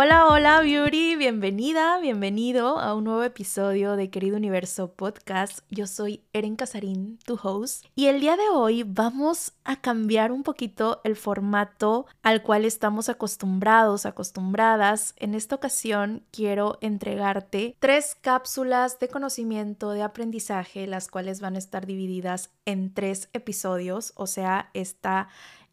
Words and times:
Hola, 0.00 0.28
hola, 0.28 0.60
Beauty, 0.60 1.16
bienvenida, 1.16 1.98
bienvenido 1.98 2.78
a 2.78 2.94
un 2.94 3.02
nuevo 3.02 3.24
episodio 3.24 3.96
de 3.96 4.10
Querido 4.10 4.36
Universo 4.36 4.92
Podcast. 4.92 5.58
Yo 5.70 5.88
soy 5.88 6.22
Eren 6.32 6.54
Casarín, 6.54 7.18
tu 7.24 7.36
host, 7.42 7.84
y 7.96 8.06
el 8.06 8.20
día 8.20 8.36
de 8.36 8.48
hoy 8.48 8.84
vamos 8.84 9.54
a 9.64 9.74
cambiar 9.74 10.30
un 10.30 10.44
poquito 10.44 11.00
el 11.02 11.16
formato 11.16 12.06
al 12.22 12.44
cual 12.44 12.64
estamos 12.64 13.08
acostumbrados, 13.08 14.06
acostumbradas. 14.06 15.14
En 15.16 15.34
esta 15.34 15.56
ocasión 15.56 16.22
quiero 16.30 16.78
entregarte 16.80 17.74
tres 17.80 18.16
cápsulas 18.20 19.00
de 19.00 19.08
conocimiento, 19.08 19.90
de 19.90 20.02
aprendizaje, 20.02 20.86
las 20.86 21.08
cuales 21.08 21.40
van 21.40 21.56
a 21.56 21.58
estar 21.58 21.86
divididas 21.86 22.50
en 22.66 22.94
tres 22.94 23.30
episodios, 23.32 24.12
o 24.14 24.28
sea, 24.28 24.70
esta 24.74 25.28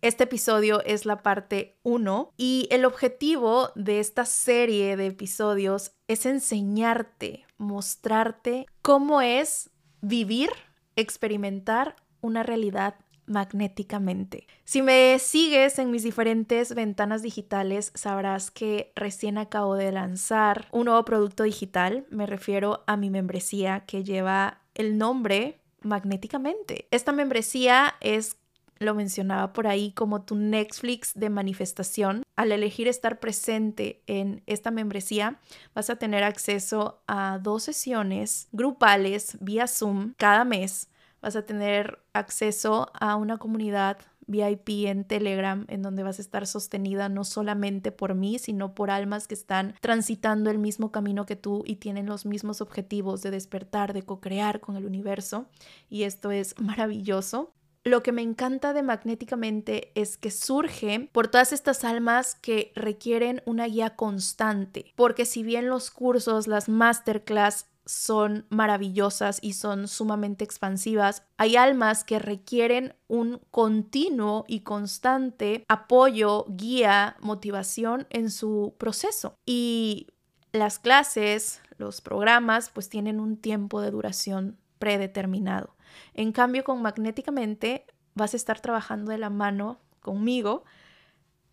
este 0.07 0.25
episodio 0.25 0.83
es 0.85 1.07
la 1.07 1.23
parte 1.23 1.79
1 1.81 2.33
y 2.37 2.67
el 2.69 2.85
objetivo 2.85 3.71
de 3.73 3.99
esta 3.99 4.25
serie 4.25 4.97
de 4.97 5.07
episodios 5.07 5.93
es 6.07 6.27
enseñarte, 6.27 7.45
mostrarte 7.57 8.67
cómo 8.83 9.21
es 9.21 9.71
vivir, 10.01 10.51
experimentar 10.95 11.95
una 12.21 12.43
realidad 12.43 12.93
magnéticamente. 13.25 14.45
Si 14.63 14.83
me 14.83 15.17
sigues 15.17 15.79
en 15.79 15.89
mis 15.89 16.03
diferentes 16.03 16.75
ventanas 16.75 17.23
digitales, 17.23 17.91
sabrás 17.95 18.51
que 18.51 18.93
recién 18.95 19.39
acabo 19.39 19.73
de 19.73 19.91
lanzar 19.91 20.67
un 20.71 20.85
nuevo 20.85 21.03
producto 21.03 21.41
digital. 21.41 22.05
Me 22.11 22.27
refiero 22.27 22.83
a 22.85 22.95
mi 22.95 23.09
membresía 23.09 23.85
que 23.87 24.03
lleva 24.03 24.61
el 24.75 24.99
nombre 24.99 25.61
magnéticamente. 25.81 26.87
Esta 26.91 27.11
membresía 27.11 27.95
es 28.01 28.37
lo 28.79 28.95
mencionaba 28.95 29.53
por 29.53 29.67
ahí 29.67 29.91
como 29.91 30.23
tu 30.23 30.35
Netflix 30.35 31.13
de 31.15 31.29
manifestación. 31.29 32.23
Al 32.35 32.51
elegir 32.51 32.87
estar 32.87 33.19
presente 33.19 34.01
en 34.07 34.43
esta 34.45 34.71
membresía, 34.71 35.39
vas 35.73 35.89
a 35.89 35.95
tener 35.95 36.23
acceso 36.23 37.01
a 37.07 37.39
dos 37.41 37.63
sesiones 37.63 38.47
grupales 38.51 39.37
vía 39.39 39.67
Zoom 39.67 40.13
cada 40.17 40.45
mes. 40.45 40.89
Vas 41.21 41.35
a 41.35 41.45
tener 41.45 41.99
acceso 42.13 42.91
a 42.93 43.15
una 43.15 43.37
comunidad 43.37 43.97
VIP 44.27 44.87
en 44.87 45.03
Telegram, 45.03 45.65
en 45.67 45.81
donde 45.81 46.03
vas 46.03 46.19
a 46.19 46.21
estar 46.21 46.47
sostenida 46.47 47.09
no 47.09 47.23
solamente 47.23 47.91
por 47.91 48.15
mí, 48.15 48.39
sino 48.39 48.73
por 48.73 48.89
almas 48.89 49.27
que 49.27 49.35
están 49.35 49.75
transitando 49.81 50.49
el 50.49 50.57
mismo 50.57 50.91
camino 50.91 51.25
que 51.25 51.35
tú 51.35 51.63
y 51.65 51.75
tienen 51.75 52.07
los 52.07 52.25
mismos 52.25 52.61
objetivos 52.61 53.21
de 53.21 53.31
despertar, 53.31 53.93
de 53.93 54.03
co-crear 54.03 54.59
con 54.59 54.75
el 54.77 54.85
universo. 54.85 55.47
Y 55.89 56.03
esto 56.03 56.31
es 56.31 56.59
maravilloso 56.59 57.53
lo 57.85 58.01
que 58.01 58.11
me 58.11 58.23
encanta 58.23 58.73
de 58.73 58.81
Magnéticamente 58.81 59.91
es 59.93 60.17
que 60.17 60.31
surge 60.31 61.07
por 61.11 61.27
todas 61.27 61.53
estas 61.53 61.83
almas 61.83 62.33
que 62.33 62.73
requieren 62.75 63.43
una 63.45 63.67
guía 63.67 63.95
constante, 63.95 64.91
porque 64.95 65.25
si 65.25 65.43
bien 65.43 65.69
los 65.69 65.91
cursos, 65.91 66.47
las 66.47 66.67
masterclass 66.67 67.67
son 67.85 68.47
maravillosas 68.49 69.37
y 69.43 69.53
son 69.53 69.87
sumamente 69.87 70.43
expansivas, 70.43 71.21
hay 71.37 71.55
almas 71.55 72.03
que 72.03 72.17
requieren 72.17 72.95
un 73.07 73.39
continuo 73.51 74.45
y 74.47 74.61
constante 74.61 75.63
apoyo, 75.67 76.45
guía, 76.49 77.15
motivación 77.19 78.07
en 78.09 78.31
su 78.31 78.73
proceso. 78.79 79.35
Y 79.45 80.07
las 80.51 80.79
clases, 80.79 81.61
los 81.77 82.01
programas, 82.01 82.71
pues 82.71 82.89
tienen 82.89 83.19
un 83.19 83.37
tiempo 83.37 83.81
de 83.81 83.91
duración 83.91 84.57
predeterminado. 84.79 85.74
En 86.13 86.31
cambio, 86.31 86.63
con 86.63 86.81
magnéticamente 86.81 87.85
vas 88.13 88.33
a 88.33 88.37
estar 88.37 88.59
trabajando 88.59 89.11
de 89.11 89.17
la 89.17 89.29
mano 89.29 89.79
conmigo 90.01 90.63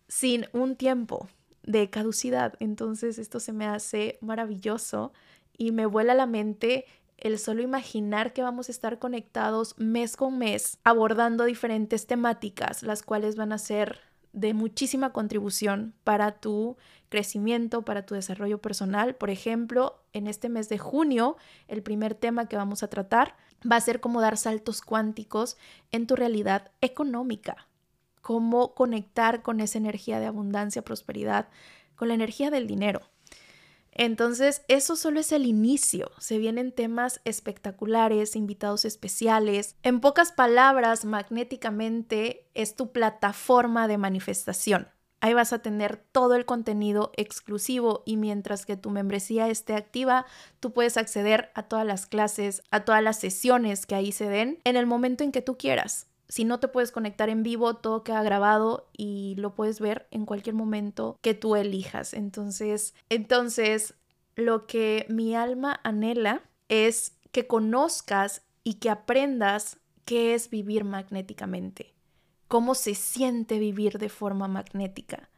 sin 0.07 0.47
un 0.53 0.75
tiempo 0.75 1.27
de 1.63 1.89
caducidad. 1.89 2.53
Entonces 2.59 3.17
esto 3.17 3.39
se 3.39 3.53
me 3.53 3.65
hace 3.65 4.17
maravilloso 4.21 5.13
y 5.57 5.71
me 5.71 5.85
vuela 5.85 6.13
la 6.13 6.25
mente 6.25 6.85
el 7.17 7.39
solo 7.39 7.61
imaginar 7.61 8.33
que 8.33 8.41
vamos 8.41 8.67
a 8.67 8.71
estar 8.71 8.99
conectados 8.99 9.75
mes 9.77 10.17
con 10.17 10.37
mes 10.37 10.77
abordando 10.83 11.45
diferentes 11.45 12.05
temáticas, 12.05 12.83
las 12.83 13.01
cuales 13.01 13.35
van 13.35 13.53
a 13.53 13.57
ser 13.57 14.01
de 14.33 14.53
muchísima 14.53 15.13
contribución 15.13 15.93
para 16.03 16.39
tu 16.39 16.75
crecimiento, 17.09 17.83
para 17.83 18.05
tu 18.05 18.15
desarrollo 18.15 18.59
personal. 18.59 19.15
Por 19.15 19.29
ejemplo, 19.29 20.03
en 20.11 20.27
este 20.27 20.49
mes 20.49 20.67
de 20.69 20.79
junio, 20.79 21.37
el 21.67 21.83
primer 21.83 22.15
tema 22.15 22.47
que 22.47 22.57
vamos 22.57 22.83
a 22.83 22.89
tratar 22.89 23.35
va 23.69 23.75
a 23.77 23.81
ser 23.81 24.01
cómo 24.01 24.19
dar 24.19 24.37
saltos 24.37 24.81
cuánticos 24.81 25.57
en 25.91 26.07
tu 26.07 26.15
realidad 26.15 26.71
económica, 26.81 27.67
cómo 28.21 28.73
conectar 28.73 29.43
con 29.43 29.59
esa 29.59 29.77
energía 29.77 30.19
de 30.19 30.25
abundancia, 30.25 30.81
prosperidad, 30.83 31.47
con 31.95 32.07
la 32.07 32.15
energía 32.15 32.49
del 32.49 32.67
dinero. 32.67 33.01
Entonces, 33.95 34.63
eso 34.67 34.95
solo 34.95 35.19
es 35.19 35.31
el 35.31 35.45
inicio. 35.45 36.11
Se 36.17 36.37
vienen 36.37 36.71
temas 36.71 37.21
espectaculares, 37.25 38.35
invitados 38.35 38.85
especiales. 38.85 39.75
En 39.83 39.99
pocas 39.99 40.31
palabras, 40.31 41.05
magnéticamente 41.05 42.49
es 42.53 42.75
tu 42.75 42.91
plataforma 42.91 43.87
de 43.87 43.97
manifestación. 43.97 44.87
Ahí 45.23 45.33
vas 45.33 45.53
a 45.53 45.59
tener 45.59 45.95
todo 46.11 46.35
el 46.35 46.45
contenido 46.45 47.13
exclusivo 47.15 48.03
y 48.05 48.17
mientras 48.17 48.65
que 48.65 48.75
tu 48.75 48.89
membresía 48.89 49.47
esté 49.47 49.73
activa, 49.73 50.25
tú 50.59 50.73
puedes 50.73 50.97
acceder 50.97 51.49
a 51.55 51.63
todas 51.63 51.85
las 51.85 52.07
clases, 52.07 52.61
a 52.71 52.83
todas 52.83 53.01
las 53.01 53.21
sesiones 53.21 53.85
que 53.85 53.95
ahí 53.95 54.11
se 54.11 54.27
den 54.27 54.59
en 54.65 54.75
el 54.75 54.85
momento 54.85 55.23
en 55.23 55.31
que 55.31 55.41
tú 55.41 55.57
quieras. 55.57 56.07
Si 56.29 56.45
no 56.45 56.59
te 56.59 56.67
puedes 56.67 56.91
conectar 56.91 57.29
en 57.29 57.43
vivo, 57.43 57.75
todo 57.75 58.03
queda 58.03 58.23
grabado 58.23 58.89
y 58.95 59.35
lo 59.37 59.53
puedes 59.53 59.79
ver 59.79 60.07
en 60.11 60.25
cualquier 60.25 60.55
momento 60.55 61.17
que 61.21 61.33
tú 61.33 61.55
elijas. 61.55 62.13
Entonces, 62.13 62.95
entonces 63.09 63.95
lo 64.35 64.65
que 64.65 65.05
mi 65.09 65.35
alma 65.35 65.79
anhela 65.83 66.41
es 66.69 67.17
que 67.31 67.47
conozcas 67.47 68.43
y 68.63 68.75
que 68.75 68.89
aprendas 68.89 69.79
qué 70.05 70.33
es 70.33 70.49
vivir 70.49 70.83
magnéticamente, 70.83 71.93
cómo 72.47 72.75
se 72.75 72.95
siente 72.95 73.59
vivir 73.59 73.97
de 73.97 74.09
forma 74.09 74.47
magnética. 74.47 75.29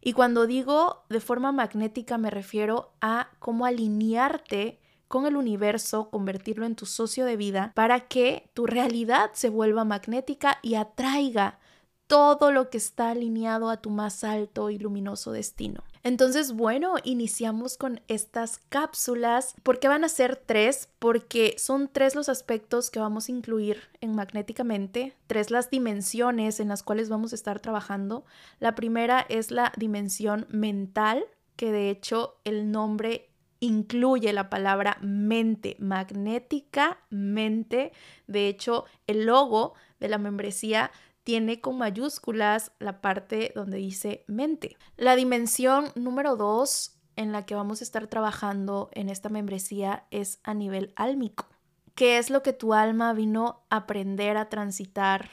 Y 0.00 0.14
cuando 0.14 0.46
digo 0.46 1.04
de 1.08 1.20
forma 1.20 1.52
magnética 1.52 2.16
me 2.16 2.30
refiero 2.30 2.92
a 3.00 3.30
cómo 3.38 3.66
alinearte 3.66 4.80
con 5.10 5.26
el 5.26 5.34
universo, 5.34 6.08
convertirlo 6.08 6.66
en 6.66 6.76
tu 6.76 6.86
socio 6.86 7.24
de 7.24 7.36
vida 7.36 7.72
para 7.74 8.06
que 8.06 8.48
tu 8.54 8.66
realidad 8.66 9.32
se 9.32 9.48
vuelva 9.48 9.84
magnética 9.84 10.60
y 10.62 10.76
atraiga 10.76 11.58
todo 12.06 12.52
lo 12.52 12.70
que 12.70 12.78
está 12.78 13.10
alineado 13.10 13.70
a 13.70 13.78
tu 13.78 13.90
más 13.90 14.22
alto 14.22 14.70
y 14.70 14.78
luminoso 14.78 15.32
destino. 15.32 15.82
Entonces, 16.04 16.52
bueno, 16.52 16.94
iniciamos 17.02 17.76
con 17.76 18.00
estas 18.06 18.58
cápsulas. 18.68 19.56
¿Por 19.64 19.80
qué 19.80 19.88
van 19.88 20.04
a 20.04 20.08
ser 20.08 20.36
tres? 20.36 20.88
Porque 21.00 21.56
son 21.58 21.88
tres 21.88 22.14
los 22.14 22.28
aspectos 22.28 22.88
que 22.88 23.00
vamos 23.00 23.28
a 23.28 23.32
incluir 23.32 23.80
en 24.00 24.14
magnéticamente, 24.14 25.16
tres 25.26 25.50
las 25.50 25.70
dimensiones 25.70 26.60
en 26.60 26.68
las 26.68 26.84
cuales 26.84 27.08
vamos 27.08 27.32
a 27.32 27.34
estar 27.34 27.58
trabajando. 27.58 28.24
La 28.60 28.76
primera 28.76 29.26
es 29.28 29.50
la 29.50 29.72
dimensión 29.76 30.46
mental, 30.50 31.24
que 31.56 31.72
de 31.72 31.90
hecho 31.90 32.36
el 32.44 32.70
nombre 32.70 33.29
incluye 33.60 34.32
la 34.32 34.50
palabra 34.50 34.98
mente, 35.02 35.76
magnética 35.78 36.98
mente. 37.10 37.92
De 38.26 38.48
hecho, 38.48 38.86
el 39.06 39.26
logo 39.26 39.74
de 40.00 40.08
la 40.08 40.18
membresía 40.18 40.90
tiene 41.22 41.60
con 41.60 41.78
mayúsculas 41.78 42.72
la 42.78 43.00
parte 43.00 43.52
donde 43.54 43.78
dice 43.78 44.24
mente. 44.26 44.76
La 44.96 45.14
dimensión 45.14 45.92
número 45.94 46.36
dos 46.36 46.96
en 47.16 47.32
la 47.32 47.44
que 47.44 47.54
vamos 47.54 47.80
a 47.80 47.84
estar 47.84 48.06
trabajando 48.06 48.88
en 48.92 49.10
esta 49.10 49.28
membresía 49.28 50.06
es 50.10 50.40
a 50.42 50.54
nivel 50.54 50.92
álmico. 50.96 51.46
¿Qué 51.94 52.16
es 52.16 52.30
lo 52.30 52.42
que 52.42 52.54
tu 52.54 52.72
alma 52.72 53.12
vino 53.12 53.66
a 53.68 53.76
aprender 53.76 54.38
a 54.38 54.48
transitar, 54.48 55.30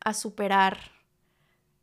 a 0.00 0.12
superar 0.12 0.78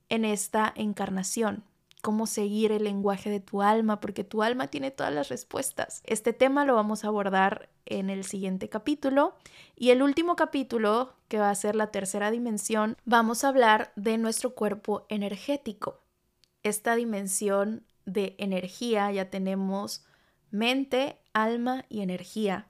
en 0.09 0.23
esta 0.23 0.71
encarnación? 0.75 1.63
Cómo 2.01 2.27
seguir 2.27 2.71
el 2.71 2.85
lenguaje 2.85 3.29
de 3.29 3.39
tu 3.39 3.61
alma, 3.61 3.99
porque 3.99 4.23
tu 4.23 4.41
alma 4.41 4.67
tiene 4.67 4.91
todas 4.91 5.13
las 5.13 5.29
respuestas. 5.29 6.01
Este 6.05 6.33
tema 6.33 6.65
lo 6.65 6.75
vamos 6.75 7.03
a 7.03 7.07
abordar 7.07 7.69
en 7.85 8.09
el 8.09 8.23
siguiente 8.23 8.69
capítulo. 8.69 9.35
Y 9.75 9.89
el 9.89 10.01
último 10.01 10.35
capítulo, 10.35 11.13
que 11.27 11.39
va 11.39 11.49
a 11.49 11.55
ser 11.55 11.75
la 11.75 11.91
tercera 11.91 12.31
dimensión, 12.31 12.95
vamos 13.05 13.43
a 13.43 13.49
hablar 13.49 13.91
de 13.95 14.17
nuestro 14.17 14.55
cuerpo 14.55 15.05
energético. 15.09 16.01
Esta 16.63 16.95
dimensión 16.95 17.85
de 18.05 18.35
energía 18.37 19.11
ya 19.11 19.29
tenemos 19.29 20.05
mente, 20.51 21.17
alma 21.33 21.85
y 21.89 22.01
energía. 22.01 22.68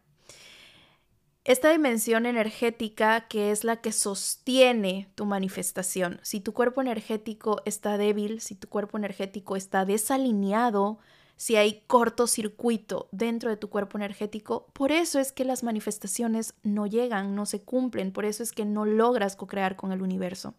Esta 1.45 1.71
dimensión 1.71 2.25
energética 2.25 3.27
que 3.27 3.51
es 3.51 3.63
la 3.63 3.77
que 3.77 3.91
sostiene 3.91 5.09
tu 5.15 5.25
manifestación. 5.25 6.19
Si 6.21 6.41
tu 6.41 6.53
cuerpo 6.53 6.81
energético 6.81 7.61
está 7.65 7.97
débil, 7.97 8.41
si 8.41 8.55
tu 8.55 8.67
cuerpo 8.67 8.97
energético 8.97 9.55
está 9.55 9.85
desalineado, 9.85 10.99
si 11.37 11.55
hay 11.55 11.83
cortocircuito 11.87 13.07
dentro 13.13 13.49
de 13.49 13.55
tu 13.55 13.69
cuerpo 13.69 13.97
energético, 13.97 14.67
por 14.73 14.91
eso 14.91 15.19
es 15.19 15.31
que 15.31 15.45
las 15.45 15.63
manifestaciones 15.63 16.53
no 16.63 16.85
llegan, 16.85 17.33
no 17.33 17.45
se 17.45 17.61
cumplen, 17.61 18.11
por 18.11 18.25
eso 18.25 18.43
es 18.43 18.51
que 18.51 18.65
no 18.65 18.83
logras 18.83 19.37
co-crear 19.37 19.77
con 19.77 19.93
el 19.93 20.01
universo. 20.01 20.53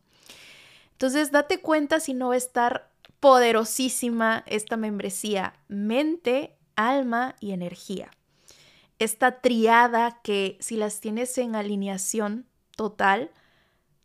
Entonces, 0.93 1.31
date 1.31 1.61
cuenta 1.61 2.01
si 2.01 2.15
no 2.15 2.29
va 2.29 2.35
a 2.35 2.39
estar 2.39 2.91
poderosísima 3.21 4.43
esta 4.47 4.79
membresía, 4.79 5.53
mente, 5.69 6.57
alma 6.77 7.37
y 7.41 7.53
energía. 7.53 8.11
Esta 9.01 9.41
triada 9.41 10.21
que 10.23 10.59
si 10.61 10.77
las 10.77 11.01
tienes 11.01 11.37
en 11.39 11.57
alineación 11.57 12.47
total, 12.77 13.31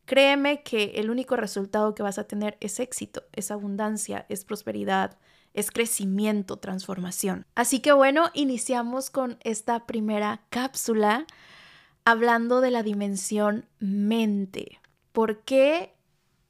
créeme 0.05 0.63
que 0.63 0.93
el 0.95 1.09
único 1.09 1.35
resultado 1.35 1.93
que 1.93 2.01
vas 2.01 2.17
a 2.17 2.23
tener 2.23 2.55
es 2.61 2.79
éxito, 2.79 3.23
es 3.33 3.51
abundancia, 3.51 4.25
es 4.29 4.45
prosperidad, 4.45 5.17
es 5.53 5.69
crecimiento, 5.69 6.59
transformación. 6.59 7.45
Así 7.55 7.81
que 7.81 7.91
bueno, 7.91 8.31
iniciamos 8.33 9.09
con 9.09 9.37
esta 9.43 9.85
primera 9.85 10.45
cápsula 10.49 11.25
hablando 12.05 12.61
de 12.61 12.71
la 12.71 12.81
dimensión 12.81 13.65
mente. 13.79 14.79
¿Por 15.11 15.41
qué 15.41 15.93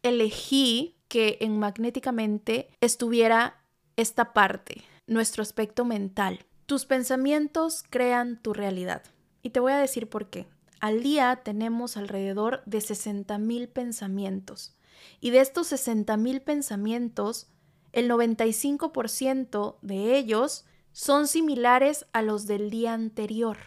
elegí 0.03 0.97
que 1.07 1.39
en 1.41 1.57
magnéticamente 1.57 2.69
estuviera 2.79 3.59
esta 3.95 4.33
parte, 4.33 4.83
nuestro 5.07 5.41
aspecto 5.41 5.83
mental? 5.83 6.45
Tus 6.65 6.85
pensamientos 6.85 7.83
crean 7.89 8.41
tu 8.41 8.53
realidad. 8.53 9.03
Y 9.43 9.51
te 9.51 9.59
voy 9.59 9.73
a 9.73 9.77
decir 9.77 10.09
por 10.09 10.29
qué. 10.31 10.47
Al 10.79 11.03
día 11.03 11.41
tenemos 11.43 11.95
alrededor 11.95 12.63
de 12.65 12.79
60.000 12.79 13.67
pensamientos. 13.69 14.75
Y 15.19 15.29
de 15.29 15.41
estos 15.41 15.71
60.000 15.71 16.43
pensamientos, 16.43 17.47
el 17.91 18.09
95% 18.09 19.77
de 19.81 20.17
ellos 20.17 20.65
son 20.91 21.27
similares 21.27 22.07
a 22.13 22.21
los 22.21 22.47
del 22.47 22.69
día 22.69 22.93
anterior, 22.93 23.57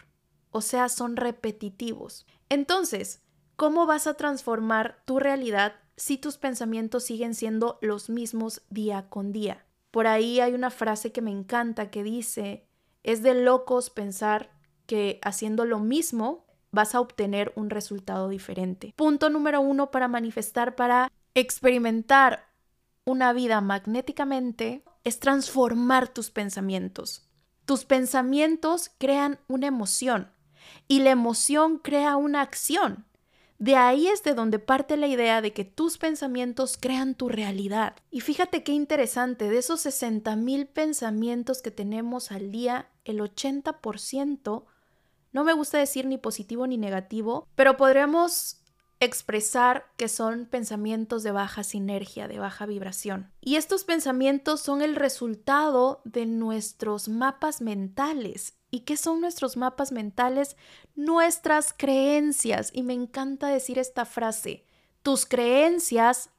o 0.51 0.61
sea, 0.61 0.89
son 0.89 1.15
repetitivos. 1.15 2.25
Entonces, 2.49 3.21
¿cómo 3.55 3.85
vas 3.85 4.07
a 4.07 4.15
transformar 4.15 5.01
tu 5.05 5.19
realidad 5.19 5.75
si 5.95 6.17
tus 6.17 6.37
pensamientos 6.37 7.03
siguen 7.03 7.33
siendo 7.33 7.77
los 7.81 8.09
mismos 8.09 8.61
día 8.69 9.09
con 9.09 9.31
día? 9.31 9.65
Por 9.91 10.07
ahí 10.07 10.39
hay 10.39 10.53
una 10.53 10.69
frase 10.69 11.11
que 11.11 11.21
me 11.21 11.31
encanta 11.31 11.89
que 11.89 12.03
dice, 12.03 12.68
es 13.03 13.23
de 13.23 13.33
locos 13.33 13.89
pensar 13.89 14.51
que 14.85 15.19
haciendo 15.23 15.65
lo 15.65 15.79
mismo 15.79 16.45
vas 16.71 16.95
a 16.95 16.99
obtener 16.99 17.53
un 17.55 17.69
resultado 17.69 18.29
diferente. 18.29 18.93
Punto 18.95 19.29
número 19.29 19.61
uno 19.61 19.91
para 19.91 20.07
manifestar, 20.07 20.75
para 20.75 21.11
experimentar 21.33 22.49
una 23.05 23.33
vida 23.33 23.61
magnéticamente 23.61 24.83
es 25.03 25.19
transformar 25.19 26.09
tus 26.09 26.31
pensamientos. 26.31 27.27
Tus 27.65 27.85
pensamientos 27.85 28.91
crean 28.97 29.39
una 29.47 29.67
emoción 29.67 30.31
y 30.87 30.99
la 30.99 31.11
emoción 31.11 31.79
crea 31.79 32.17
una 32.17 32.41
acción. 32.41 33.05
De 33.59 33.75
ahí 33.75 34.07
es 34.07 34.23
de 34.23 34.33
donde 34.33 34.57
parte 34.57 34.95
la 34.95 35.07
idea 35.07 35.41
de 35.41 35.51
que 35.51 35.65
tus 35.65 35.97
pensamientos 35.97 36.77
crean 36.79 37.13
tu 37.13 37.27
realidad. 37.27 37.97
Y 38.09 38.21
fíjate 38.21 38.63
qué 38.63 38.71
interesante, 38.71 39.49
de 39.49 39.57
esos 39.57 39.81
60 39.81 40.35
mil 40.37 40.65
pensamientos 40.65 41.61
que 41.61 41.69
tenemos 41.69 42.31
al 42.31 42.51
día, 42.51 42.89
el 43.03 43.19
80%, 43.19 44.63
no 45.31 45.43
me 45.43 45.53
gusta 45.53 45.77
decir 45.77 46.05
ni 46.05 46.17
positivo 46.17 46.67
ni 46.67 46.77
negativo, 46.77 47.47
pero 47.55 47.75
podríamos 47.75 48.63
expresar 49.01 49.85
que 49.97 50.07
son 50.07 50.45
pensamientos 50.45 51.23
de 51.23 51.31
baja 51.31 51.63
sinergia, 51.63 52.27
de 52.27 52.39
baja 52.39 52.65
vibración. 52.65 53.31
Y 53.41 53.55
estos 53.55 53.83
pensamientos 53.83 54.61
son 54.61 54.81
el 54.81 54.95
resultado 54.95 56.01
de 56.05 56.25
nuestros 56.25 57.07
mapas 57.07 57.61
mentales. 57.61 58.58
¿Y 58.71 58.81
qué 58.81 58.97
son 58.97 59.21
nuestros 59.21 59.57
mapas 59.57 59.91
mentales? 59.91 60.55
Nuestras 60.95 61.73
creencias. 61.75 62.71
Y 62.73 62.83
me 62.83 62.93
encanta 62.93 63.47
decir 63.47 63.79
esta 63.79 64.05
frase. 64.05 64.65
Tus 65.03 65.25
creencias 65.25 66.29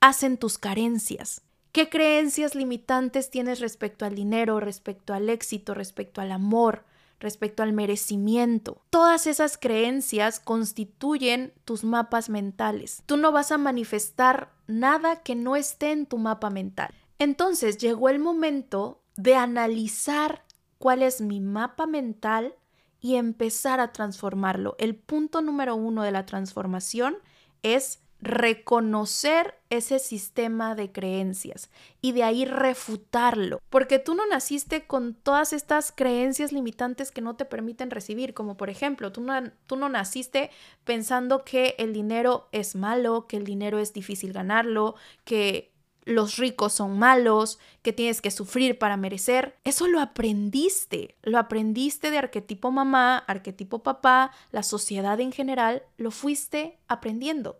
hacen 0.00 0.36
tus 0.36 0.58
carencias. 0.58 1.42
¿Qué 1.72 1.88
creencias 1.88 2.54
limitantes 2.54 3.30
tienes 3.30 3.60
respecto 3.60 4.04
al 4.04 4.14
dinero, 4.14 4.58
respecto 4.58 5.14
al 5.14 5.30
éxito, 5.30 5.72
respecto 5.72 6.20
al 6.20 6.32
amor, 6.32 6.84
respecto 7.20 7.62
al 7.62 7.72
merecimiento. 7.72 8.82
Todas 8.90 9.26
esas 9.26 9.56
creencias 9.56 10.40
constituyen 10.40 11.52
tus 11.64 11.84
mapas 11.84 12.30
mentales. 12.30 13.02
Tú 13.06 13.16
no 13.16 13.30
vas 13.30 13.52
a 13.52 13.58
manifestar 13.58 14.52
nada 14.66 15.22
que 15.22 15.36
no 15.36 15.54
esté 15.54 15.92
en 15.92 16.06
tu 16.06 16.18
mapa 16.18 16.50
mental. 16.50 16.92
Entonces 17.18 17.78
llegó 17.78 18.08
el 18.08 18.18
momento 18.18 19.02
de 19.16 19.36
analizar 19.36 20.44
cuál 20.80 21.02
es 21.02 21.20
mi 21.20 21.40
mapa 21.40 21.86
mental 21.86 22.54
y 23.02 23.16
empezar 23.16 23.80
a 23.80 23.92
transformarlo. 23.92 24.76
El 24.78 24.96
punto 24.96 25.42
número 25.42 25.76
uno 25.76 26.02
de 26.02 26.10
la 26.10 26.24
transformación 26.24 27.18
es 27.62 28.00
reconocer 28.22 29.54
ese 29.68 29.98
sistema 29.98 30.74
de 30.74 30.90
creencias 30.90 31.70
y 32.00 32.12
de 32.12 32.22
ahí 32.22 32.46
refutarlo, 32.46 33.60
porque 33.68 33.98
tú 33.98 34.14
no 34.14 34.26
naciste 34.26 34.86
con 34.86 35.14
todas 35.14 35.52
estas 35.52 35.92
creencias 35.92 36.50
limitantes 36.50 37.12
que 37.12 37.20
no 37.20 37.36
te 37.36 37.44
permiten 37.44 37.90
recibir, 37.90 38.32
como 38.32 38.56
por 38.56 38.70
ejemplo, 38.70 39.12
tú 39.12 39.20
no, 39.20 39.34
tú 39.66 39.76
no 39.76 39.88
naciste 39.88 40.50
pensando 40.84 41.44
que 41.44 41.74
el 41.78 41.92
dinero 41.92 42.48
es 42.52 42.74
malo, 42.74 43.26
que 43.26 43.36
el 43.36 43.44
dinero 43.44 43.78
es 43.78 43.92
difícil 43.92 44.32
ganarlo, 44.32 44.94
que 45.24 45.69
los 46.10 46.36
ricos 46.36 46.72
son 46.72 46.98
malos, 46.98 47.58
que 47.82 47.92
tienes 47.92 48.20
que 48.20 48.30
sufrir 48.30 48.78
para 48.78 48.96
merecer. 48.96 49.56
Eso 49.64 49.86
lo 49.86 50.00
aprendiste, 50.00 51.16
lo 51.22 51.38
aprendiste 51.38 52.10
de 52.10 52.18
arquetipo 52.18 52.70
mamá, 52.70 53.18
arquetipo 53.18 53.82
papá, 53.82 54.32
la 54.50 54.62
sociedad 54.62 55.18
en 55.20 55.32
general, 55.32 55.82
lo 55.96 56.10
fuiste 56.10 56.78
aprendiendo. 56.88 57.58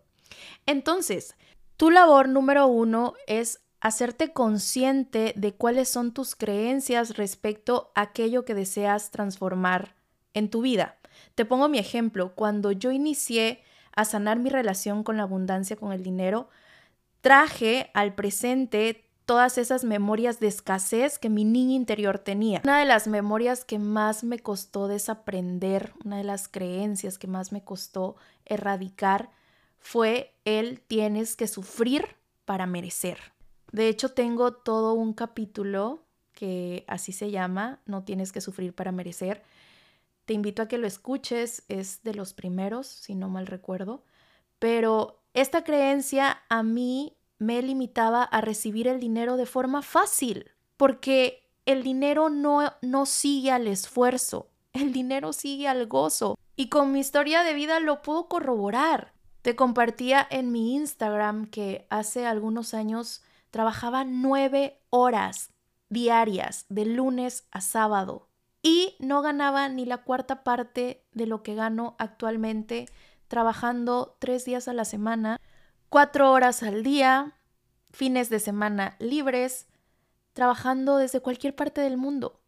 Entonces, 0.67 1.37
tu 1.77 1.91
labor 1.91 2.29
número 2.29 2.67
uno 2.67 3.15
es 3.27 3.61
hacerte 3.81 4.33
consciente 4.33 5.33
de 5.37 5.55
cuáles 5.55 5.89
son 5.89 6.13
tus 6.13 6.35
creencias 6.37 7.17
respecto 7.17 7.91
a 7.95 8.03
aquello 8.03 8.45
que 8.45 8.55
deseas 8.55 9.11
transformar 9.11 9.95
en 10.35 10.51
tu 10.51 10.61
vida. 10.61 10.99
Te 11.35 11.45
pongo 11.45 11.69
mi 11.69 11.79
ejemplo. 11.79 12.35
Cuando 12.35 12.73
yo 12.73 12.91
inicié 12.91 13.63
a 13.93 14.05
sanar 14.05 14.39
mi 14.39 14.51
relación 14.51 15.03
con 15.03 15.17
la 15.17 15.25
abundancia, 15.25 15.77
con 15.77 15.93
el 15.93 16.03
dinero, 16.03 16.49
traje 17.21 17.91
al 17.95 18.15
presente 18.15 19.07
todas 19.27 19.59
esas 19.59 19.85
memorias 19.85 20.41
de 20.41 20.49
escasez 20.49 21.19
que 21.19 21.29
mi 21.29 21.45
niña 21.45 21.75
interior 21.75 22.19
tenía. 22.19 22.61
Una 22.65 22.81
de 22.81 22.85
las 22.85 23.07
memorias 23.07 23.65
que 23.65 23.79
más 23.79 24.25
me 24.25 24.41
costó 24.41 24.89
desaprender, 24.89 25.93
una 26.05 26.17
de 26.17 26.25
las 26.25 26.49
creencias 26.49 27.17
que 27.17 27.29
más 27.29 27.53
me 27.53 27.63
costó 27.63 28.17
erradicar, 28.45 29.31
fue 29.79 30.35
el 30.45 30.81
tienes 30.81 31.37
que 31.37 31.47
sufrir 31.47 32.17
para 32.45 32.67
merecer. 32.67 33.19
De 33.71 33.89
hecho, 33.89 34.09
tengo 34.13 34.53
todo 34.53 34.95
un 34.95 35.13
capítulo 35.13 36.03
que 36.33 36.85
así 36.89 37.13
se 37.13 37.31
llama, 37.31 37.79
no 37.87 38.03
tienes 38.03 38.33
que 38.33 38.41
sufrir 38.41 38.75
para 38.75 38.91
merecer. 38.93 39.45
Te 40.25 40.35
invito 40.35 40.63
a 40.63 40.69
que 40.69 40.79
lo 40.79 40.87
escuches, 40.87 41.63
es 41.69 42.03
de 42.03 42.15
los 42.15 42.35
primeros, 42.35 42.87
si 42.87 43.15
no 43.15 43.29
mal 43.29 43.47
recuerdo, 43.47 44.03
pero 44.59 45.23
esta 45.35 45.63
creencia 45.63 46.43
a 46.49 46.63
mí 46.63 47.17
me 47.41 47.61
limitaba 47.63 48.23
a 48.23 48.41
recibir 48.41 48.87
el 48.87 49.01
dinero 49.01 49.37
de 49.37 49.47
forma 49.47 49.83
fácil, 49.83 50.53
porque 50.77 51.49
el 51.67 51.83
dinero 51.83 52.31
no, 52.31 52.73
no 52.83 53.07
sigue 53.07 53.51
al 53.51 53.67
esfuerzo, 53.67 54.51
el 54.73 54.93
dinero 54.93 55.33
sigue 55.33 55.67
al 55.67 55.87
gozo. 55.87 56.39
Y 56.55 56.69
con 56.69 56.93
mi 56.93 57.01
historia 57.01 57.43
de 57.43 57.55
vida 57.55 57.81
lo 57.81 58.03
puedo 58.03 58.29
corroborar. 58.29 59.13
Te 59.43 59.57
compartía 59.57 60.27
en 60.31 60.53
mi 60.53 60.75
Instagram 60.75 61.47
que 61.47 61.87
hace 61.89 62.27
algunos 62.27 62.75
años 62.75 63.23
trabajaba 63.51 64.05
nueve 64.05 64.79
horas 64.91 65.51
diarias, 65.89 66.67
de 66.69 66.85
lunes 66.85 67.49
a 67.51 67.61
sábado, 67.61 68.29
y 68.63 68.97
no 69.01 69.23
ganaba 69.23 69.69
ni 69.69 69.85
la 69.85 69.99
cuarta 69.99 70.45
parte 70.45 71.05
de 71.13 71.27
lo 71.27 71.43
que 71.43 71.55
gano 71.55 71.97
actualmente 71.99 72.87
trabajando 73.29 74.17
tres 74.19 74.45
días 74.45 74.69
a 74.69 74.73
la 74.73 74.85
semana, 74.85 75.41
cuatro 75.91 76.31
horas 76.31 76.63
al 76.63 76.83
día, 76.83 77.37
fines 77.91 78.31
de 78.31 78.39
semana 78.39 78.97
libres, 79.01 79.67
trabajando 80.33 80.97
desde 80.97 81.21
cualquier 81.21 81.55
parte 81.55 81.81
del 81.81 81.97
mundo. 81.99 82.41